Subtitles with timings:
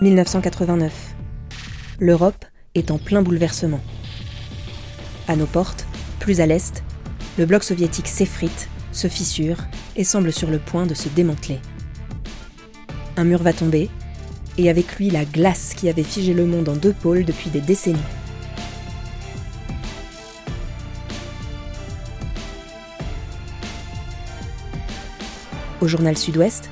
[0.00, 1.14] 1989.
[2.00, 3.80] L'Europe est en plein bouleversement.
[5.28, 5.86] À nos portes,
[6.18, 6.82] plus à l'est,
[7.38, 9.58] le bloc soviétique s'effrite, se fissure
[9.94, 11.60] et semble sur le point de se démanteler.
[13.16, 13.88] Un mur va tomber,
[14.58, 17.60] et avec lui la glace qui avait figé le monde en deux pôles depuis des
[17.60, 17.98] décennies.
[25.80, 26.68] Au journal Sud-Ouest,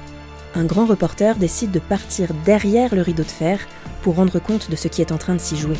[0.55, 3.59] un grand reporter décide de partir derrière le rideau de fer
[4.02, 5.79] pour rendre compte de ce qui est en train de s'y jouer.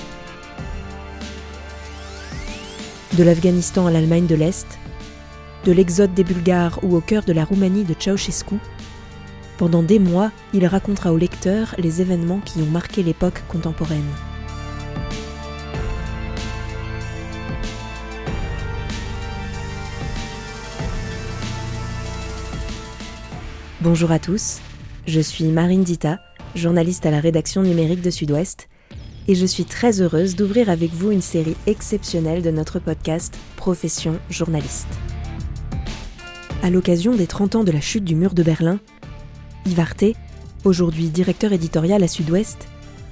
[3.15, 4.67] De l'Afghanistan à l'Allemagne de l'Est,
[5.65, 8.57] de l'exode des Bulgares ou au cœur de la Roumanie de Ceausescu,
[9.59, 14.32] pendant des mois, il racontera au lecteur les événements qui ont marqué l'époque contemporaine.
[23.83, 24.61] Bonjour à tous,
[25.09, 26.21] je suis Marine Dita,
[26.55, 28.69] journaliste à la rédaction numérique de Sud-Ouest,
[29.27, 34.21] et je suis très heureuse d'ouvrir avec vous une série exceptionnelle de notre podcast Profession
[34.31, 34.87] journaliste.
[36.63, 38.79] À l'occasion des 30 ans de la chute du mur de Berlin,
[39.67, 40.15] Yves
[40.63, 42.69] aujourd'hui directeur éditorial à Sud-Ouest,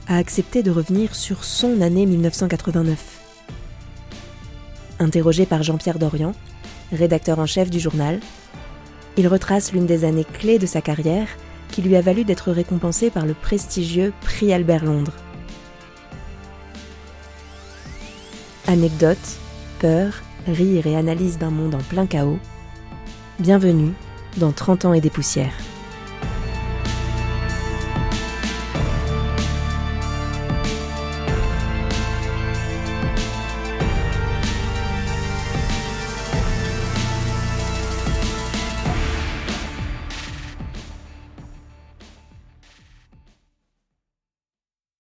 [0.06, 3.20] a accepté de revenir sur son année 1989.
[5.00, 6.32] Interrogé par Jean-Pierre Dorian,
[6.92, 8.20] rédacteur en chef du journal,
[9.16, 11.28] il retrace l'une des années clés de sa carrière
[11.68, 15.14] qui lui a valu d'être récompensé par le prestigieux Prix Albert Londres.
[18.66, 19.38] Anecdotes,
[19.78, 22.38] peur, rire et analyse d'un monde en plein chaos.
[23.38, 23.92] Bienvenue
[24.36, 25.54] dans 30 ans et des poussières.